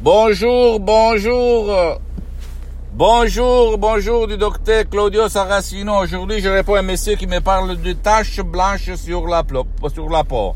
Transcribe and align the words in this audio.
Bonjour, 0.00 0.78
bonjour. 0.78 1.98
Bonjour, 2.92 3.78
bonjour 3.78 4.28
du 4.28 4.36
docteur 4.36 4.88
Claudio 4.88 5.28
Saracino. 5.28 6.02
Aujourd'hui, 6.04 6.40
je 6.40 6.48
réponds 6.48 6.76
à 6.76 6.78
un 6.78 6.82
monsieur 6.82 7.16
qui 7.16 7.26
me 7.26 7.40
parle 7.40 7.76
de 7.82 7.92
taches 7.94 8.40
blanches 8.40 8.94
sur 8.94 9.26
la, 9.26 9.42
peau. 9.42 10.54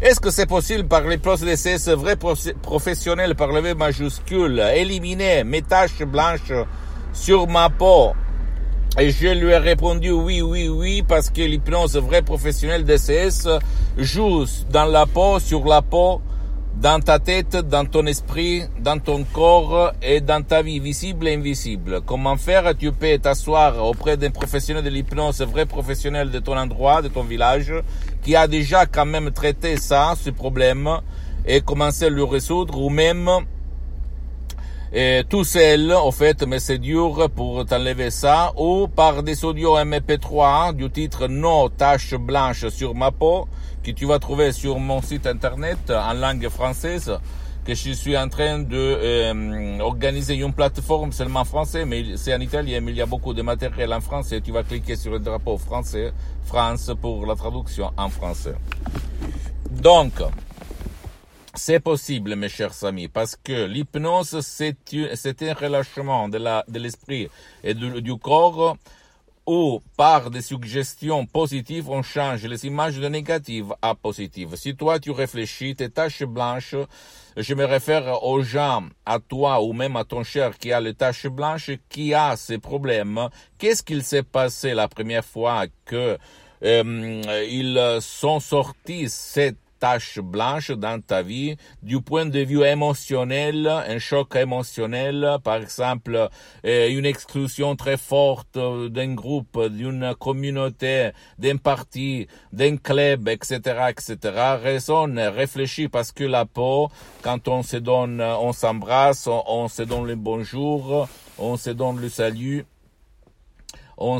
Est-ce 0.00 0.20
que 0.20 0.30
c'est 0.30 0.46
possible 0.46 0.86
par 0.86 1.00
les 1.08 1.18
procédés 1.18 1.56
vrai 1.96 2.14
professionnel 2.62 3.34
par 3.34 3.48
le 3.48 3.62
V 3.62 3.74
majuscule, 3.74 4.62
éliminer 4.76 5.42
mes 5.42 5.62
taches 5.62 6.04
blanches 6.04 6.52
sur 7.12 7.48
ma 7.48 7.70
peau 7.70 8.12
et 8.96 9.10
je 9.10 9.26
lui 9.26 9.50
ai 9.50 9.56
répondu 9.56 10.12
oui, 10.12 10.40
oui, 10.40 10.68
oui, 10.68 11.02
parce 11.02 11.28
que 11.28 11.42
l'hypnose 11.42 11.96
vrai 11.96 12.22
professionnel 12.22 12.84
DCS 12.84 13.48
joue 13.98 14.44
dans 14.70 14.84
la 14.84 15.04
peau, 15.04 15.40
sur 15.40 15.64
la 15.64 15.82
peau, 15.82 16.20
dans 16.80 17.00
ta 17.00 17.18
tête, 17.18 17.56
dans 17.56 17.84
ton 17.84 18.06
esprit, 18.06 18.64
dans 18.80 18.98
ton 18.98 19.24
corps 19.24 19.92
et 20.02 20.20
dans 20.20 20.42
ta 20.42 20.62
vie 20.62 20.80
visible 20.80 21.28
et 21.28 21.34
invisible. 21.34 22.00
Comment 22.04 22.36
faire? 22.36 22.76
Tu 22.76 22.92
peux 22.92 23.16
t'asseoir 23.18 23.84
auprès 23.84 24.16
d'un 24.16 24.30
professionnel 24.30 24.84
de 24.84 24.90
l'hypnose, 24.90 25.40
vrai 25.42 25.66
professionnel 25.66 26.30
de 26.30 26.38
ton 26.40 26.56
endroit, 26.56 27.00
de 27.00 27.08
ton 27.08 27.22
village, 27.22 27.72
qui 28.22 28.36
a 28.36 28.46
déjà 28.48 28.86
quand 28.86 29.06
même 29.06 29.30
traité 29.30 29.76
ça, 29.76 30.14
ce 30.20 30.30
problème, 30.30 30.88
et 31.46 31.60
commencer 31.60 32.06
à 32.06 32.10
le 32.10 32.24
résoudre, 32.24 32.80
ou 32.80 32.90
même 32.90 33.30
et 34.96 35.24
tout 35.28 35.42
seul, 35.42 35.92
en 35.92 36.12
fait, 36.12 36.46
mais 36.46 36.60
c'est 36.60 36.78
dur 36.78 37.28
pour 37.34 37.66
t'enlever 37.66 38.12
ça, 38.12 38.52
ou 38.56 38.86
par 38.86 39.24
des 39.24 39.44
audios 39.44 39.76
MP3 39.76 40.72
du 40.72 40.88
titre 40.88 41.26
No 41.26 41.68
taches 41.68 42.14
blanches 42.14 42.68
sur 42.68 42.94
ma 42.94 43.10
peau, 43.10 43.48
que 43.82 43.90
tu 43.90 44.06
vas 44.06 44.20
trouver 44.20 44.52
sur 44.52 44.78
mon 44.78 45.02
site 45.02 45.26
internet 45.26 45.90
en 45.90 46.12
langue 46.12 46.48
française, 46.48 47.18
que 47.64 47.74
je 47.74 47.90
suis 47.90 48.16
en 48.16 48.28
train 48.28 48.60
de 48.60 48.76
euh, 48.76 49.80
organiser 49.80 50.36
une 50.36 50.52
plateforme 50.52 51.10
seulement 51.10 51.44
français, 51.44 51.84
mais 51.84 52.16
c'est 52.16 52.32
en 52.32 52.38
italien, 52.40 52.80
mais 52.80 52.92
il 52.92 52.96
y 52.96 53.02
a 53.02 53.06
beaucoup 53.06 53.34
de 53.34 53.42
matériel 53.42 53.92
en 53.92 54.00
français. 54.00 54.40
Tu 54.42 54.52
vas 54.52 54.62
cliquer 54.62 54.94
sur 54.94 55.10
le 55.10 55.18
drapeau 55.18 55.58
français, 55.58 56.12
France, 56.44 56.92
pour 57.02 57.26
la 57.26 57.34
traduction 57.34 57.90
en 57.96 58.10
français. 58.10 58.54
Donc, 59.72 60.12
c'est 61.54 61.80
possible, 61.80 62.34
mes 62.36 62.48
chers 62.48 62.84
amis, 62.84 63.08
parce 63.08 63.36
que 63.36 63.64
l'hypnose, 63.66 64.40
c'est 64.40 65.42
un 65.42 65.54
relâchement 65.54 66.28
de 66.28 66.78
l'esprit 66.78 67.28
et 67.62 67.74
du, 67.74 68.16
corps 68.16 68.76
où, 69.46 69.80
par 69.96 70.30
des 70.30 70.42
suggestions 70.42 71.26
positives, 71.26 71.90
on 71.90 72.02
change 72.02 72.44
les 72.44 72.64
images 72.66 72.98
de 72.98 73.08
négatives 73.08 73.74
à 73.82 73.94
positives. 73.94 74.56
Si 74.56 74.74
toi, 74.74 74.98
tu 74.98 75.10
réfléchis, 75.10 75.76
tes 75.76 75.90
taches 75.90 76.24
blanches, 76.24 76.76
je 77.36 77.54
me 77.54 77.64
réfère 77.64 78.24
aux 78.24 78.42
gens, 78.42 78.84
à 79.04 79.18
toi 79.18 79.62
ou 79.62 79.72
même 79.72 79.96
à 79.96 80.04
ton 80.04 80.24
cher 80.24 80.58
qui 80.58 80.72
a 80.72 80.80
les 80.80 80.94
taches 80.94 81.26
blanches, 81.26 81.70
qui 81.88 82.14
a 82.14 82.36
ces 82.36 82.58
problèmes. 82.58 83.28
Qu'est-ce 83.58 83.82
qu'il 83.82 84.02
s'est 84.02 84.22
passé 84.22 84.74
la 84.74 84.88
première 84.88 85.24
fois 85.24 85.66
que 85.84 86.18
euh, 86.62 87.46
ils 87.48 87.98
sont 88.00 88.40
sortis 88.40 89.08
cette 89.08 89.58
tache 89.84 90.18
blanche 90.18 90.70
dans 90.70 90.98
ta 90.98 91.20
vie 91.20 91.56
du 91.82 92.00
point 92.00 92.24
de 92.24 92.40
vue 92.40 92.64
émotionnel, 92.64 93.66
un 93.66 93.98
choc 93.98 94.34
émotionnel, 94.34 95.36
par 95.44 95.56
exemple 95.56 96.30
euh, 96.64 96.88
une 96.88 97.04
exclusion 97.04 97.76
très 97.76 97.98
forte 97.98 98.56
d'un 98.56 99.12
groupe, 99.12 99.60
d'une 99.68 100.14
communauté, 100.18 101.10
d'un 101.38 101.58
parti, 101.58 102.28
d'un 102.50 102.78
club, 102.78 103.28
etc., 103.28 103.56
etc. 103.90 104.16
Raisonne, 104.62 105.18
réfléchis 105.18 105.88
parce 105.88 106.12
que 106.12 106.24
la 106.24 106.46
peau, 106.46 106.88
quand 107.20 107.46
on 107.48 107.62
se 107.62 107.76
donne, 107.76 108.22
on 108.22 108.54
s'embrasse, 108.54 109.28
on 109.28 109.68
se 109.68 109.82
donne 109.82 110.06
le 110.06 110.16
bonjour, 110.16 111.06
on 111.36 111.58
se 111.58 111.68
donne 111.68 112.00
le 112.00 112.08
salut, 112.08 112.64
on, 113.96 114.18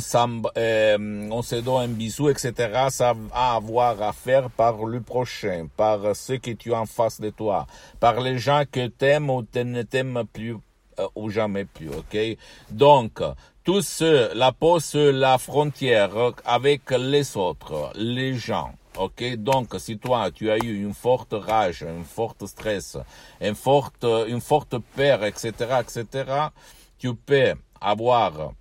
euh, 0.56 1.28
on 1.30 1.42
se 1.42 1.56
donne 1.56 1.82
un 1.82 1.88
bisou, 1.88 2.28
etc. 2.28 2.52
Ça 2.90 3.12
va 3.12 3.54
avoir 3.54 4.00
à 4.02 4.12
faire 4.12 4.50
par 4.50 4.84
le 4.84 5.00
prochain, 5.00 5.68
par 5.76 6.14
ceux 6.14 6.38
que 6.38 6.50
tu 6.52 6.72
as 6.74 6.80
en 6.80 6.86
face 6.86 7.20
de 7.20 7.30
toi, 7.30 7.66
par 8.00 8.20
les 8.20 8.38
gens 8.38 8.64
que 8.70 8.86
t'aimes 8.86 9.30
ou 9.30 9.44
ne 9.54 9.82
t'aimes 9.82 10.24
plus 10.32 10.56
euh, 10.98 11.08
ou 11.16 11.30
jamais 11.30 11.64
plus, 11.64 11.88
ok? 11.88 12.16
Donc, 12.70 13.20
tout 13.64 13.82
ce, 13.82 14.34
la 14.34 14.52
pose 14.52 14.94
la 14.94 15.38
frontière 15.38 16.32
avec 16.44 16.90
les 16.90 17.36
autres, 17.36 17.92
les 17.96 18.34
gens. 18.34 18.72
Ok, 18.96 19.24
donc 19.36 19.74
si 19.78 19.98
toi 19.98 20.30
tu 20.30 20.50
as 20.52 20.58
eu 20.58 20.84
une 20.84 20.94
forte 20.94 21.32
rage, 21.32 21.82
un 21.82 22.04
fort 22.04 22.36
stress, 22.44 22.96
une 23.40 23.56
forte, 23.56 24.04
une 24.28 24.40
forte 24.40 24.76
peur, 24.94 25.24
etc., 25.24 25.50
etc., 25.80 26.24
tu 26.96 27.12
peux 27.14 27.54
avoir 27.80 28.52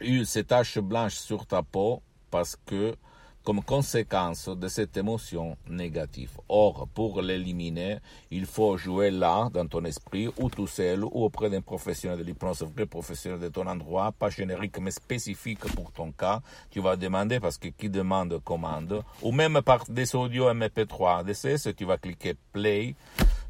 eu 0.00 0.24
ces 0.24 0.44
taches 0.44 0.78
blanches 0.78 1.16
sur 1.16 1.46
ta 1.46 1.62
peau 1.62 2.02
parce 2.30 2.56
que, 2.66 2.96
comme 3.44 3.62
conséquence 3.62 4.48
de 4.48 4.68
cette 4.68 4.96
émotion 4.96 5.56
négative. 5.68 6.30
Or, 6.48 6.88
pour 6.94 7.20
l'éliminer, 7.20 7.98
il 8.30 8.46
faut 8.46 8.78
jouer 8.78 9.10
là, 9.10 9.50
dans 9.52 9.66
ton 9.66 9.84
esprit, 9.84 10.28
ou 10.38 10.48
tout 10.48 10.66
seul, 10.66 11.04
ou 11.04 11.10
auprès 11.12 11.50
d'un 11.50 11.60
professionnel 11.60 12.18
de 12.18 12.24
l'hypnose, 12.24 12.62
vrai 12.62 12.86
professionnel 12.86 13.38
de 13.38 13.48
ton 13.48 13.66
endroit, 13.66 14.12
pas 14.12 14.30
générique, 14.30 14.78
mais 14.80 14.90
spécifique 14.90 15.60
pour 15.74 15.92
ton 15.92 16.10
cas. 16.10 16.40
Tu 16.70 16.80
vas 16.80 16.96
demander 16.96 17.38
parce 17.38 17.58
que 17.58 17.68
qui 17.68 17.90
demande 17.90 18.42
commande, 18.42 19.02
ou 19.20 19.30
même 19.30 19.60
par 19.60 19.84
des 19.88 20.14
audios 20.16 20.48
MP3 20.48 21.24
DCS, 21.24 21.74
tu 21.76 21.84
vas 21.84 21.98
cliquer 21.98 22.34
play, 22.52 22.96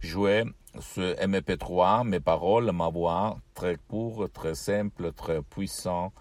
jouer, 0.00 0.42
ce 0.80 1.14
MP3, 1.24 2.04
mes 2.04 2.20
paroles, 2.20 2.72
ma 2.72 2.88
voix, 2.88 3.38
très 3.54 3.76
court, 3.88 4.28
très 4.32 4.54
simple, 4.54 5.12
très 5.12 5.40
puissant, 5.42 6.12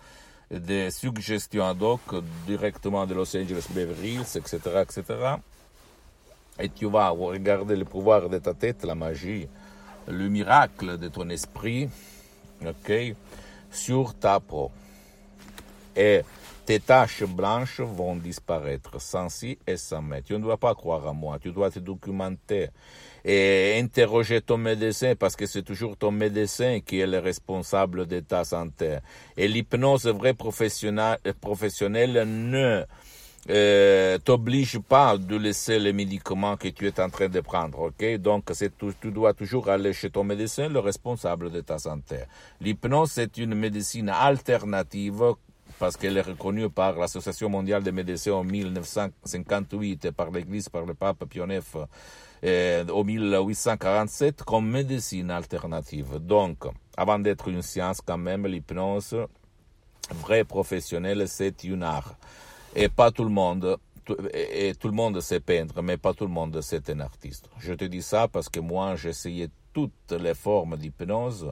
des 0.51 0.91
suggestions 0.91 1.65
ad 1.65 1.81
hoc 1.81 2.01
directement 2.45 3.05
de 3.05 3.15
Los 3.15 3.35
Angeles 3.35 3.67
Beverly 3.71 4.15
Hills, 4.15 4.37
etc., 4.37 4.59
etc. 4.81 5.03
Et 6.59 6.69
tu 6.69 6.85
vas 6.85 7.09
regarder 7.09 7.75
le 7.75 7.85
pouvoir 7.85 8.29
de 8.29 8.37
ta 8.37 8.53
tête, 8.53 8.83
la 8.83 8.95
magie, 8.95 9.47
le 10.07 10.29
miracle 10.29 10.97
de 10.97 11.07
ton 11.07 11.27
esprit, 11.29 11.89
ok, 12.63 13.15
sur 13.71 14.13
ta 14.13 14.39
peau. 14.39 14.69
Et 15.95 16.21
tes 16.65 16.79
taches 16.79 17.23
blanches 17.23 17.81
vont 17.81 18.15
disparaître 18.15 19.01
sans 19.01 19.29
si 19.29 19.57
et 19.67 19.77
sans 19.77 20.01
mais. 20.01 20.21
Tu 20.21 20.33
ne 20.33 20.39
dois 20.39 20.57
pas 20.57 20.75
croire 20.75 21.07
à 21.07 21.13
moi, 21.13 21.39
tu 21.39 21.51
dois 21.51 21.69
te 21.71 21.79
documenter 21.79 22.69
et 23.25 23.79
interroger 23.79 24.41
ton 24.41 24.57
médecin 24.57 25.13
parce 25.17 25.35
que 25.35 25.45
c'est 25.45 25.63
toujours 25.63 25.97
ton 25.97 26.11
médecin 26.11 26.79
qui 26.85 26.99
est 26.99 27.07
le 27.07 27.19
responsable 27.19 28.05
de 28.05 28.19
ta 28.19 28.43
santé. 28.43 28.97
Et 29.37 29.47
l'hypnose 29.47 30.07
vraie 30.07 30.33
professionnelle, 30.33 31.19
professionnelle 31.39 32.23
ne 32.25 32.83
euh, 33.49 34.17
t'oblige 34.19 34.79
pas 34.79 35.17
de 35.17 35.35
laisser 35.35 35.77
les 35.77 35.91
médicaments 35.91 36.55
que 36.55 36.69
tu 36.69 36.87
es 36.87 36.99
en 37.01 37.09
train 37.09 37.27
de 37.27 37.41
prendre, 37.41 37.79
ok? 37.79 38.15
Donc, 38.17 38.49
c'est 38.53 38.71
tu 38.77 39.11
dois 39.11 39.33
toujours 39.33 39.69
aller 39.69 39.91
chez 39.91 40.09
ton 40.09 40.23
médecin, 40.23 40.69
le 40.69 40.79
responsable 40.79 41.51
de 41.51 41.59
ta 41.59 41.77
santé. 41.77 42.19
L'hypnose, 42.61 43.11
c'est 43.11 43.37
une 43.37 43.53
médecine 43.53 44.07
alternative 44.07 45.33
parce 45.79 45.97
qu'elle 45.97 46.17
est 46.17 46.21
reconnue 46.21 46.69
par 46.69 46.97
l'Association 46.97 47.49
mondiale 47.49 47.83
des 47.83 47.91
médecins 47.91 48.33
en 48.33 48.43
1958 48.43 50.05
et 50.05 50.11
par 50.11 50.31
l'Église, 50.31 50.69
par 50.69 50.85
le 50.85 50.93
pape 50.93 51.25
Pie 51.25 51.39
IX 51.39 51.61
en 52.91 53.03
1847 53.03 54.43
comme 54.43 54.69
médecine 54.69 55.31
alternative. 55.31 56.19
Donc, 56.19 56.65
avant 56.97 57.19
d'être 57.19 57.47
une 57.47 57.61
science 57.61 58.01
quand 58.01 58.17
même, 58.17 58.45
l'hypnose 58.47 59.15
vrai 60.11 60.43
professionnelle, 60.43 61.27
c'est 61.27 61.63
une 61.63 61.83
art. 61.83 62.15
Et 62.75 62.89
pas 62.89 63.11
tout 63.11 63.23
le 63.23 63.29
monde 63.29 63.77
et 64.33 64.73
tout 64.75 64.89
le 64.89 64.93
monde 64.93 65.21
sait 65.21 65.39
peindre, 65.39 65.81
mais 65.81 65.95
pas 65.95 66.13
tout 66.13 66.25
le 66.25 66.31
monde 66.31 66.59
c'est 66.61 66.89
un 66.89 66.99
artiste. 66.99 67.49
Je 67.59 67.73
te 67.73 67.85
dis 67.85 68.01
ça 68.01 68.27
parce 68.27 68.49
que 68.49 68.59
moi, 68.59 68.95
essayé 68.95 69.47
toutes 69.71 70.11
les 70.11 70.33
formes 70.33 70.75
d'hypnose 70.75 71.51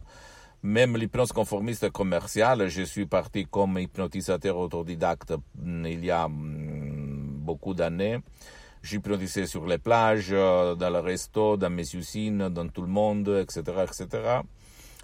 même 0.64 0.98
l'hypnose 0.98 1.32
conformiste 1.32 1.90
commerciale, 1.90 2.68
je 2.68 2.84
suis 2.84 3.06
parti 3.06 3.46
comme 3.46 3.80
hypnotisateur 3.80 4.58
autodidacte 4.58 5.34
mm, 5.56 5.86
il 5.88 6.06
y 6.06 6.12
a 6.12 6.28
mm, 6.28 7.40
beaucoup 7.40 7.74
d'années. 7.74 8.20
J'hypnotisais 8.84 9.46
sur 9.46 9.66
les 9.66 9.78
plages, 9.78 10.30
euh, 10.32 10.76
dans 10.76 10.90
le 10.90 11.00
resto, 11.00 11.58
dans 11.58 11.70
mes 11.70 11.96
usines, 11.96 12.50
dans 12.50 12.68
tout 12.68 12.82
le 12.82 12.88
monde, 12.88 13.30
etc., 13.30 13.62
etc. 13.84 14.42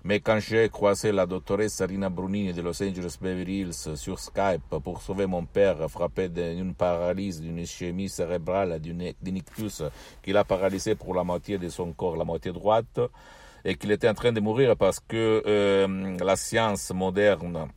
Mais 0.04 0.20
quand 0.20 0.40
j'ai 0.40 0.70
croisé 0.70 1.12
la 1.12 1.26
doctoresse 1.26 1.74
Sarina 1.74 2.10
Brunini 2.10 2.54
de 2.54 2.62
Los 2.62 2.82
Angeles 2.82 3.18
Beverly 3.20 3.62
Hills 3.62 3.98
sur 3.98 4.20
Skype 4.20 4.80
pour 4.84 5.02
sauver 5.02 5.26
mon 5.26 5.46
père 5.46 5.90
frappé 5.90 6.30
d'une 6.30 6.74
paralysie, 6.76 7.42
d'une 7.42 7.58
ischémie 7.58 8.08
cérébrale, 8.08 8.80
d'une 8.80 9.14
ictus 9.36 9.84
qui 10.24 10.32
l'a 10.32 10.44
paralysé 10.44 10.96
pour 10.96 11.14
la 11.14 11.24
moitié 11.24 11.58
de 11.58 11.68
son 11.68 11.94
corps, 11.94 12.16
la 12.16 12.24
moitié 12.24 12.52
droite, 12.52 13.02
et 13.68 13.76
qu'il 13.76 13.92
était 13.92 14.08
en 14.08 14.14
train 14.14 14.32
de 14.32 14.40
mourir 14.40 14.78
parce 14.78 15.02
que 15.02 15.44
euh, 15.46 16.18
la 16.24 16.38
science 16.38 16.90
moderne 16.92 17.68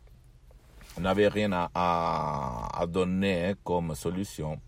n'avait 1.00 1.26
rien 1.26 1.50
à, 1.52 1.68
à, 1.74 2.86
donner 2.86 3.54
comme 3.64 3.96
solution. 3.96 4.60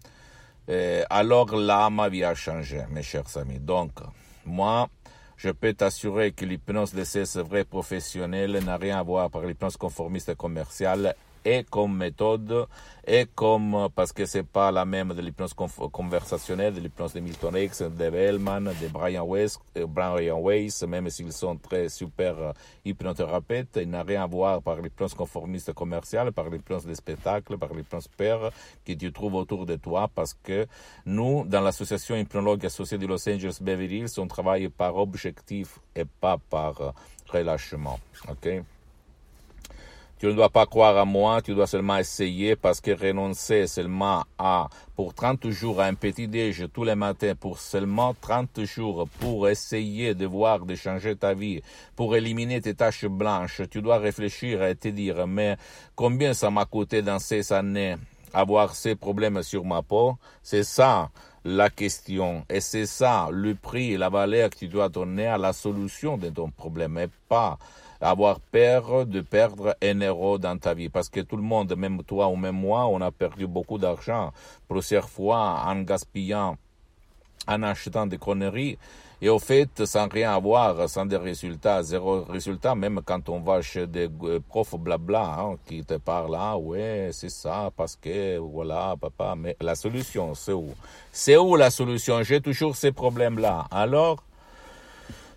Et 0.67 1.03
alors 1.09 1.55
là, 1.55 1.89
ma 1.91 2.09
vie 2.09 2.25
a 2.25 2.35
changé, 2.35 2.83
mes 2.91 3.05
chers 3.05 3.37
amis. 3.37 3.61
Donc, 3.61 3.93
moi, 4.45 4.89
je 5.37 5.51
peux 5.51 5.73
t'assurer 5.73 6.33
que 6.33 6.45
l'hypnose 6.45 6.93
de 6.93 7.05
ces 7.05 7.41
vrais 7.41 7.65
professionnels 7.65 8.59
n'a 8.65 8.77
rien 8.77 8.99
à 8.99 9.05
voir 9.05 9.31
avec 9.33 9.49
l'hypnose 9.49 9.77
conformiste 9.77 10.35
commerciale 10.35 11.15
et 11.45 11.65
comme 11.65 11.97
méthode 11.97 12.67
et 13.07 13.27
comme 13.35 13.89
parce 13.97 14.13
que 14.13 14.27
c'est 14.27 14.47
pas 14.47 14.71
la 14.71 14.85
même 14.85 15.13
de 15.13 15.21
l'hypnose 15.21 15.55
conversationnelle, 15.55 16.75
de 16.75 16.81
l'hypnose 16.81 17.15
de 17.15 17.21
Milton 17.21 17.57
X, 17.57 17.83
de 17.83 18.11
Bellman, 18.11 18.61
de 18.61 18.89
Brian 18.89 19.27
Weiss, 19.27 19.59
euh, 19.77 19.87
Brian 19.87 20.41
Weiss, 20.41 20.83
même 20.85 21.11
s'ils 21.11 21.33
sont 21.33 21.57
très 21.57 21.89
super 21.89 22.39
euh, 22.39 22.53
hypnothérapeutes, 22.85 23.77
il 23.81 23.91
n'a 23.91 24.05
rien 24.05 24.23
à 24.23 24.27
voir 24.27 24.63
par 24.63 24.81
l'hypnose 24.81 25.15
conformiste 25.15 25.73
commerciale, 25.73 26.31
par 26.33 26.49
l'hypnose 26.49 26.87
des 26.87 26.95
spectacles, 26.95 27.59
par 27.59 27.75
l'hypnose 27.75 28.07
père 28.07 28.51
que 28.85 28.93
tu 28.93 29.13
trouves 29.13 29.35
autour 29.35 29.67
de 29.67 29.75
toi 29.75 30.09
parce 30.15 30.35
que 30.35 30.67
nous, 31.05 31.45
dans 31.45 31.61
l'association 31.61 32.15
hypnologue 32.15 32.65
associée 32.65 32.99
de 32.99 33.07
Los 33.07 33.29
Angeles 33.29 33.59
Beverly 33.61 33.99
Hills, 33.99 34.19
on 34.19 34.29
travaille 34.29 34.69
par 34.69 34.97
objectif 34.97 35.81
et 35.97 36.05
pas 36.05 36.39
par 36.39 36.81
euh, 36.81 36.91
relâchement. 37.33 37.99
OK? 38.29 38.63
Tu 40.23 40.29
ne 40.29 40.35
dois 40.35 40.51
pas 40.51 40.67
croire 40.67 40.97
à 40.99 41.05
moi, 41.05 41.43
tu 41.43 41.53
dois 41.53 41.67
seulement 41.67 41.99
essayer 41.99 42.55
parce 42.55 42.81
que 42.81 42.93
renoncer 42.93 43.67
seulement 43.67 44.23
à, 44.39 44.69
pour 44.95 45.15
30 45.15 45.51
jours 45.51 45.81
à 45.81 45.87
un 45.87 45.95
petit 45.95 46.29
déj 46.29 46.69
tous 46.73 46.85
les 46.85 46.95
matins, 46.95 47.33
pour 47.35 47.59
seulement 47.59 48.15
30 48.21 48.63
jours, 48.63 49.09
pour 49.19 49.49
essayer 49.49 50.15
de 50.15 50.25
voir, 50.25 50.61
de 50.65 50.77
changer 50.77 51.17
ta 51.17 51.35
vie, 51.35 51.61
pour 51.97 52.15
éliminer 52.15 52.61
tes 52.61 52.73
taches 52.73 53.07
blanches, 53.07 53.63
tu 53.69 53.83
dois 53.83 53.99
réfléchir 53.99 54.63
et 54.63 54.77
te 54.77 54.87
dire, 54.87 55.27
mais 55.27 55.57
combien 55.97 56.35
ça 56.35 56.53
m'a 56.53 56.67
coûté 56.67 57.03
dans 57.03 57.19
ces 57.19 57.53
années 57.53 57.97
avoir 58.33 58.77
ces 58.77 58.95
problèmes 58.95 59.43
sur 59.43 59.65
ma 59.65 59.83
peau? 59.83 60.19
C'est 60.41 60.63
ça 60.63 61.11
la 61.45 61.69
question. 61.69 62.45
Et 62.49 62.61
c'est 62.61 62.87
ça 62.87 63.29
le 63.33 63.57
prix 63.57 63.97
la 63.97 64.09
valeur 64.09 64.51
que 64.51 64.59
tu 64.59 64.69
dois 64.69 64.89
donner 64.89 65.27
à 65.27 65.37
la 65.37 65.53
solution 65.53 66.17
de 66.17 66.29
ton 66.29 66.49
problème 66.49 66.97
et 66.99 67.09
pas 67.29 67.59
avoir 68.03 68.41
peur 68.41 69.07
de 69.07 69.21
perdre 69.21 69.77
un 69.83 70.01
euro 70.01 70.39
dans 70.39 70.59
ta 70.59 70.75
vie. 70.75 70.89
Parce 70.89 71.09
que 71.09 71.21
tout 71.21 71.37
le 71.37 71.43
monde, 71.43 71.75
même 71.77 72.03
toi 72.03 72.29
ou 72.29 72.37
même 72.37 72.57
moi, 72.57 72.87
on 72.87 73.01
a 73.01 73.11
perdu 73.11 73.47
beaucoup 73.47 73.79
d'argent 73.79 74.33
plusieurs 74.69 75.09
fois 75.09 75.63
en 75.67 75.83
gaspillant, 75.83 76.57
en 77.47 77.63
achetant 77.63 78.07
des 78.07 78.19
conneries. 78.19 78.77
Et 79.25 79.29
au 79.29 79.39
fait, 79.39 79.85
sans 79.85 80.09
rien 80.09 80.35
avoir, 80.35 80.89
sans 80.89 81.07
des 81.07 81.17
résultats, 81.17 81.81
zéro 81.85 82.25
résultat, 82.25 82.75
même 82.75 83.01
quand 83.05 83.29
on 83.29 83.39
va 83.39 83.63
chez 83.63 83.87
des 83.87 84.09
euh, 84.25 84.41
profs 84.49 84.75
blabla 84.75 85.37
hein, 85.39 85.55
qui 85.65 85.85
te 85.85 85.95
parlent, 85.95 86.37
ah 86.37 86.59
ouais, 86.59 87.11
c'est 87.13 87.31
ça, 87.31 87.71
parce 87.77 87.95
que 87.95 88.39
voilà, 88.39 88.97
papa, 89.01 89.37
mais 89.39 89.57
la 89.61 89.77
solution, 89.77 90.35
c'est 90.35 90.53
où? 90.53 90.71
C'est 91.13 91.37
où 91.37 91.55
la 91.55 91.71
solution? 91.71 92.21
J'ai 92.25 92.41
toujours 92.41 92.75
ces 92.75 92.91
problèmes-là. 92.91 93.69
Alors, 93.71 94.25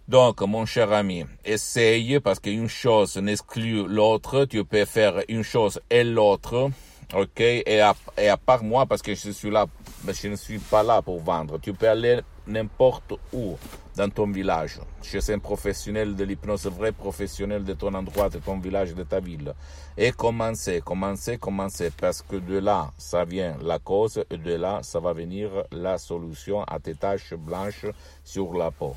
donc, 0.07 0.42
mon 0.42 0.68
cher 0.68 0.92
ami, 0.92 1.25
essaye 1.44 2.19
parce 2.19 2.40
qu'une 2.40 2.69
chose 2.69 3.18
n'exclut 3.18 3.88
l'autre. 3.88 4.46
Tu 4.46 4.63
peux 4.63 4.86
faire 4.86 5.24
une 5.28 5.42
chose 5.42 5.81
et 5.90 6.04
l'autre. 6.04 6.69
OK? 7.16 7.40
Et 7.40 7.81
à, 7.81 7.96
et 8.16 8.30
à 8.30 8.38
part 8.38 8.63
moi, 8.63 8.86
parce 8.86 9.02
que 9.02 9.16
je 9.16 9.31
suis 9.31 9.50
là, 9.50 9.66
je 10.07 10.28
ne 10.28 10.36
suis 10.36 10.60
pas 10.60 10.84
là 10.84 11.02
pour 11.02 11.19
vendre. 11.22 11.60
Tu 11.60 11.74
peux 11.74 11.90
aller 11.90 12.19
n'importe 12.46 13.13
où 13.34 13.57
dans 13.96 14.07
ton 14.10 14.30
village, 14.30 14.80
chez 15.02 15.34
un 15.34 15.40
professionnel 15.40 16.16
de 16.16 16.24
l'hypnose, 16.24 16.68
vrai 16.68 16.92
professionnel 16.92 17.63
de 17.63 17.74
ton 17.74 17.92
endroit, 17.96 18.30
de 18.30 18.38
ton 18.38 18.60
village, 18.60 18.94
de 18.94 19.04
ta 19.04 19.19
ville. 19.19 19.56
Et 19.98 20.12
commencer, 20.12 20.81
commencer, 20.81 21.40
commencer, 21.40 21.90
parce 22.00 22.22
que 22.22 22.36
de 22.36 22.60
là, 22.60 22.92
ça 23.00 23.25
vient 23.25 23.56
la 23.63 23.80
cause, 23.80 24.24
et 24.30 24.38
de 24.38 24.54
là, 24.54 24.81
ça 24.84 25.00
va 25.00 25.13
venir 25.13 25.50
la 25.72 25.98
solution 25.98 26.63
à 26.66 26.78
tes 26.80 26.94
taches 26.94 27.34
blanches 27.34 27.88
sur 28.24 28.54
la 28.54 28.69
peau 28.69 28.96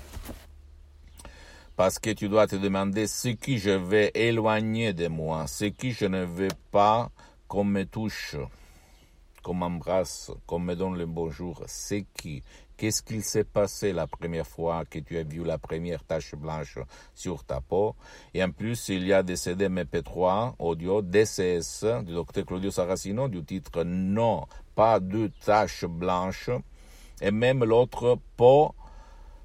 parce 1.78 2.00
que 2.00 2.10
tu 2.10 2.28
dois 2.28 2.48
te 2.48 2.56
demander 2.56 3.06
ce 3.06 3.28
qui 3.28 3.58
je 3.58 3.70
vais 3.70 4.10
éloigner 4.16 4.92
de 4.92 5.06
moi, 5.06 5.46
ce 5.46 5.66
qui 5.66 5.92
je 5.92 6.06
ne 6.06 6.24
veux 6.24 6.48
pas 6.72 7.08
qu'on 7.46 7.62
me 7.62 7.84
touche, 7.84 8.34
qu'on 9.44 9.54
m'embrasse, 9.54 10.32
qu'on 10.44 10.58
me 10.58 10.74
donne 10.74 10.98
le 10.98 11.06
bonjour, 11.06 11.62
c'est 11.68 12.04
qui, 12.14 12.42
qu'est-ce 12.76 13.00
qu'il 13.00 13.22
s'est 13.22 13.44
passé 13.44 13.92
la 13.92 14.08
première 14.08 14.44
fois 14.44 14.86
que 14.86 14.98
tu 14.98 15.18
as 15.18 15.22
vu 15.22 15.44
la 15.44 15.56
première 15.56 16.02
tache 16.02 16.34
blanche 16.34 16.80
sur 17.14 17.44
ta 17.44 17.60
peau? 17.60 17.94
Et 18.34 18.42
en 18.42 18.50
plus, 18.50 18.88
il 18.88 19.06
y 19.06 19.12
a 19.12 19.22
des 19.22 19.36
CD 19.36 19.68
MP3 19.68 20.54
audio 20.58 21.00
DCS 21.00 22.02
du 22.02 22.12
docteur 22.12 22.44
Claudio 22.44 22.72
Saracino 22.72 23.28
du 23.28 23.44
titre 23.44 23.84
Non, 23.84 24.46
pas 24.74 24.98
de 24.98 25.30
taches 25.44 25.84
blanches. 25.84 26.50
Et 27.20 27.30
même 27.30 27.62
l'autre 27.62 28.18
peau 28.36 28.74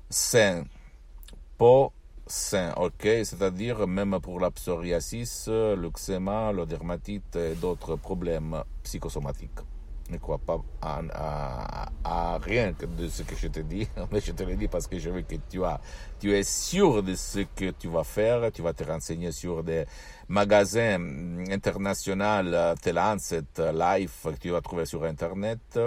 sain, 0.09 0.63
peau 1.59 1.93
sain, 2.25 2.73
ok, 2.77 3.01
c'est-à-dire 3.01 3.87
même 3.87 4.19
pour 4.21 4.39
la 4.39 4.51
psoriasis, 4.51 5.49
l'eczéma, 5.49 6.51
la 6.53 6.65
dermatite 6.65 7.35
et 7.35 7.55
d'autres 7.55 7.95
problèmes 7.95 8.63
psychosomatiques. 8.83 9.59
Ne 10.09 10.17
crois 10.17 10.37
pas 10.37 10.61
à, 10.81 12.37
rien 12.43 12.73
de 12.97 13.07
ce 13.07 13.23
que 13.23 13.35
je 13.35 13.47
te 13.47 13.61
dis, 13.61 13.87
mais 14.11 14.19
je 14.19 14.33
te 14.33 14.43
le 14.43 14.55
dis 14.55 14.67
parce 14.67 14.85
que 14.85 14.99
je 14.99 15.09
veux 15.09 15.21
que 15.21 15.35
tu, 15.49 15.63
as, 15.63 15.79
tu 16.19 16.33
es 16.33 16.43
sûr 16.43 17.01
de 17.01 17.15
ce 17.15 17.39
que 17.55 17.71
tu 17.71 17.87
vas 17.87 18.03
faire, 18.03 18.51
tu 18.51 18.61
vas 18.61 18.73
te 18.73 18.83
renseigner 18.83 19.31
sur 19.31 19.63
des 19.63 19.85
magasins 20.27 20.99
internationaux, 21.49 22.75
tel 22.81 22.95
Lancet, 22.95 23.43
Life, 23.73 24.23
que 24.25 24.39
tu 24.39 24.49
vas 24.49 24.61
trouver 24.61 24.85
sur 24.85 25.03
Internet 25.03 25.79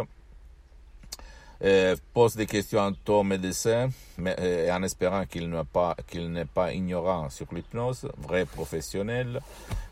pose 2.13 2.37
des 2.37 2.47
questions 2.47 2.81
à 2.81 2.93
ton 3.05 3.25
médecin, 3.25 3.89
mais, 4.19 4.37
euh, 4.39 4.71
en 4.73 4.83
espérant 4.83 5.25
qu'il 5.27 5.49
n'est 5.49 5.65
pas, 5.65 5.97
qu'il 6.07 6.31
n'est 6.31 6.45
pas 6.45 6.73
ignorant 6.73 7.31
sur 7.31 7.47
l'hypnose, 7.53 8.09
vrai 8.19 8.45
professionnel. 8.45 9.41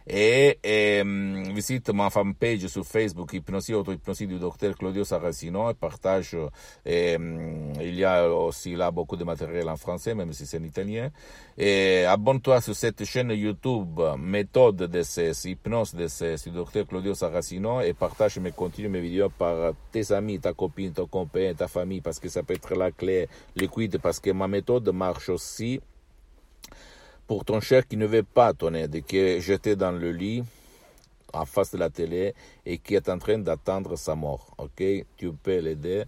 et, 0.07 1.01
um, 1.01 1.53
visite 1.53 1.89
ma 1.93 2.09
fanpage 2.09 2.67
sur 2.67 2.85
Facebook 2.85 3.33
Hypnosie 3.33 3.73
Auto-Hypnosie 3.73 4.27
du 4.27 4.37
docteur 4.37 4.75
Claudio 4.75 5.03
Saracino. 5.03 5.69
Et 5.69 5.73
partage 5.73 6.35
et, 6.85 7.15
um, 7.15 7.73
il 7.81 7.95
y 7.95 8.03
a 8.03 8.29
aussi 8.29 8.75
là 8.75 8.91
beaucoup 8.91 9.15
de 9.15 9.23
matériel 9.23 9.69
en 9.69 9.77
français 9.77 10.13
même 10.13 10.33
si 10.33 10.45
c'est 10.45 10.59
en 10.59 10.63
italien. 10.63 11.09
Et 11.57 12.03
abonne-toi 12.05 12.61
sur 12.61 12.75
cette 12.75 13.05
chaîne 13.05 13.31
YouTube 13.31 14.01
méthode 14.19 14.75
de 14.75 15.03
ces 15.03 15.31
hypnose 15.49 15.93
de 15.95 16.07
ces 16.07 16.35
du 16.43 16.51
docteur 16.51 16.85
Claudio 16.85 17.13
Saracino. 17.13 17.81
Et 17.81 17.93
partage 17.93 18.39
mes 18.39 18.51
contenus 18.51 18.89
mes 18.89 18.99
vidéos 19.01 19.29
par 19.29 19.73
tes 19.91 20.11
amis 20.11 20.39
ta 20.39 20.53
copine 20.53 20.91
ton 20.91 21.05
copain 21.05 21.53
ta 21.53 21.67
famille 21.67 22.01
parce 22.01 22.19
que 22.19 22.27
ça 22.27 22.43
peut 22.43 22.53
être 22.55 22.75
la 22.75 22.91
clé 22.91 23.27
liquide 23.55 23.99
parce 23.99 24.19
que 24.19 24.31
ma 24.31 24.47
méthode 24.47 24.89
marche 24.89 25.29
aussi 25.29 25.79
pour 27.27 27.45
ton 27.45 27.59
cher 27.59 27.87
qui 27.87 27.97
ne 27.97 28.05
veut 28.05 28.23
pas 28.23 28.53
ton 28.53 28.73
aide, 28.73 29.03
qui 29.05 29.17
est 29.17 29.41
jeté 29.41 29.75
dans 29.75 29.91
le 29.91 30.11
lit 30.11 30.43
en 31.33 31.45
face 31.45 31.71
de 31.71 31.77
la 31.77 31.89
télé 31.89 32.33
et 32.65 32.77
qui 32.77 32.95
est 32.95 33.09
en 33.09 33.17
train 33.17 33.37
d'attendre 33.39 33.95
sa 33.95 34.15
mort. 34.15 34.53
Ok, 34.57 34.83
tu 35.17 35.31
peux 35.33 35.59
l'aider 35.59 36.03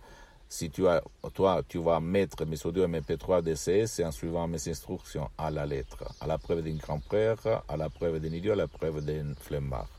Si 0.47 0.69
tu 0.69 0.87
as, 0.87 1.01
toi, 1.33 1.63
tu 1.67 1.79
vas 1.79 1.99
mettre 1.99 2.45
mes 2.45 2.63
audios 2.65 2.87
MP3 2.87 3.41
DCS 3.41 4.05
en 4.05 4.11
suivant 4.11 4.47
mes 4.47 4.69
instructions 4.69 5.29
à 5.37 5.49
la 5.49 5.65
lettre, 5.65 6.03
à 6.21 6.27
la 6.27 6.37
preuve 6.37 6.61
d'un 6.61 6.75
grand-père, 6.75 7.63
à 7.67 7.75
la 7.75 7.89
preuve 7.89 8.19
d'un 8.19 8.31
idiot, 8.31 8.53
à 8.53 8.55
la 8.55 8.67
preuve 8.67 9.03
d'un 9.03 9.33
flemmard. 9.39 9.89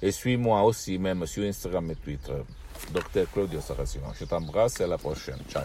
Et 0.00 0.12
suis-moi 0.12 0.62
aussi 0.62 0.98
même 0.98 1.26
sur 1.26 1.42
Instagram 1.44 1.90
et 1.90 1.96
Twitter. 1.96 2.40
Docteur 2.92 3.26
Claudio 3.32 3.60
Saracino. 3.60 4.06
Je 4.18 4.24
t'embrasse 4.24 4.80
et 4.80 4.84
à 4.84 4.86
la 4.86 4.98
prochaine. 4.98 5.40
Ciao. 5.48 5.64